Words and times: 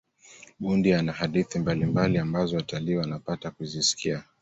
bundi 0.59 0.93
ana 0.93 1.11
hadithi 1.13 1.59
mbalimbali 1.59 2.17
ambazo 2.17 2.55
watalii 2.57 2.95
wanapata 2.95 3.51
kuzisikia 3.51 4.23